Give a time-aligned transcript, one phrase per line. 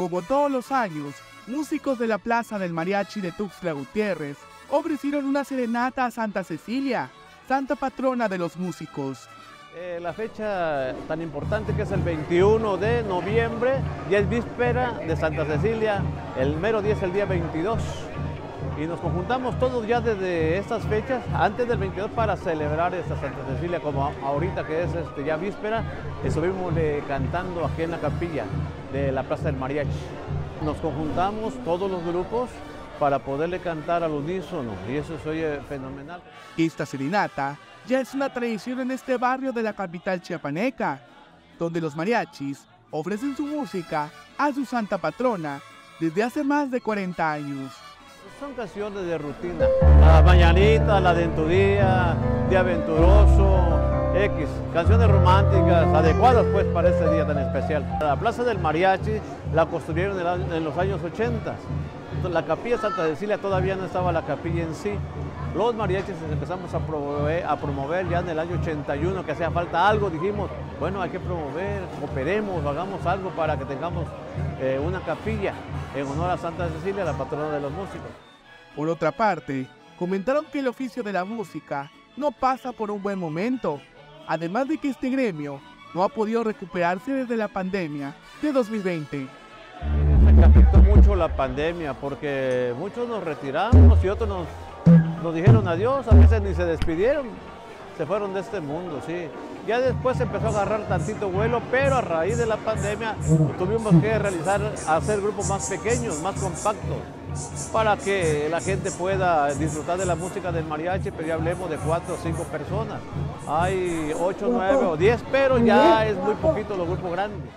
[0.00, 1.14] Como todos los años,
[1.46, 4.38] músicos de la Plaza del Mariachi de Tuxtla Gutiérrez
[4.70, 7.10] ofrecieron una serenata a Santa Cecilia,
[7.46, 9.28] santa patrona de los músicos.
[9.76, 13.74] Eh, la fecha tan importante que es el 21 de noviembre,
[14.10, 16.02] ya es víspera de Santa Cecilia,
[16.38, 17.78] el mero día es el día 22
[18.82, 23.44] y nos conjuntamos todos ya desde estas fechas, antes del 22 para celebrar esta Santa
[23.52, 25.84] Cecilia, como ahorita que es este, ya víspera,
[26.24, 28.46] estuvimos eh, cantando aquí en la capilla
[28.92, 29.90] de la Plaza del Mariachi.
[30.64, 32.50] Nos conjuntamos todos los grupos
[32.98, 36.20] para poderle cantar al unísono y eso se oye fenomenal.
[36.56, 37.56] Esta serenata
[37.86, 41.00] ya es una tradición en este barrio de la capital chiapaneca,
[41.58, 45.60] donde los mariachis ofrecen su música a su santa patrona
[45.98, 47.72] desde hace más de 40 años.
[48.38, 49.66] Son canciones de rutina,
[50.00, 52.16] la mañanita, la de en tu día,
[52.48, 53.59] día aventuroso,
[54.14, 57.98] X, canciones románticas, adecuadas pues para este día tan especial.
[58.00, 59.20] La Plaza del Mariachi
[59.54, 61.54] la construyeron en los años 80.
[62.30, 64.92] La capilla Santa Cecilia todavía no estaba la capilla en sí.
[65.54, 70.48] Los mariachis empezamos a promover, ya en el año 81 que hacía falta algo, dijimos,
[70.78, 74.06] bueno, hay que promover, cooperemos, hagamos algo para que tengamos
[74.60, 75.54] eh, una capilla
[75.96, 78.10] en honor a Santa Cecilia, la patrona de los músicos.
[78.76, 79.66] Por otra parte,
[79.98, 83.80] comentaron que el oficio de la música no pasa por un buen momento,
[84.30, 85.60] además de que este gremio
[85.92, 89.26] no ha podido recuperarse desde la pandemia de 2020.
[90.36, 94.46] Se afectó mucho la pandemia porque muchos nos retiramos y otros nos
[95.20, 97.26] nos dijeron adiós, a veces ni se despidieron,
[98.00, 99.28] se fueron de este mundo, sí.
[99.66, 103.14] Ya después empezó a agarrar tantito vuelo, pero a raíz de la pandemia
[103.58, 106.96] tuvimos que realizar, hacer grupos más pequeños, más compactos,
[107.70, 111.76] para que la gente pueda disfrutar de la música del mariachi, pero ya hablemos de
[111.76, 113.02] cuatro o cinco personas.
[113.46, 117.50] Hay ocho, nueve o diez, pero ya es muy poquito los grupos grandes.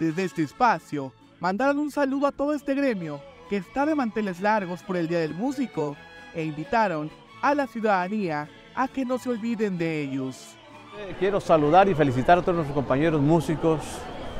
[0.00, 3.20] Desde este espacio, mandaron un saludo a todo este gremio
[3.50, 5.96] que está de manteles largos por el Día del Músico
[6.32, 7.10] e invitaron
[7.42, 10.56] a la ciudadanía a que no se olviden de ellos.
[10.98, 13.80] Eh, quiero saludar y felicitar a todos nuestros compañeros músicos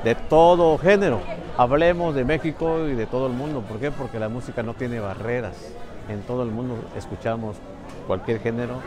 [0.05, 1.21] de todo género.
[1.57, 3.63] Hablemos de México y de todo el mundo.
[3.63, 3.91] ¿Por qué?
[3.91, 5.73] Porque la música no tiene barreras.
[6.09, 7.57] En todo el mundo escuchamos
[8.07, 8.81] cualquier género.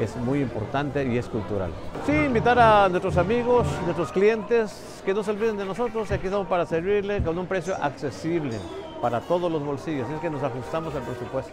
[0.00, 1.70] Es muy importante y es cultural.
[2.06, 6.10] Sí, invitar a nuestros amigos, nuestros clientes, que no se olviden de nosotros.
[6.10, 8.58] Aquí estamos para servirle con un precio accesible
[9.00, 10.08] para todos los bolsillos.
[10.08, 11.52] Es que nos ajustamos al presupuesto.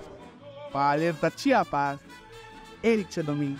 [0.71, 1.99] Para Alerta Chiapas,
[2.83, 3.57] Eric Chedomin.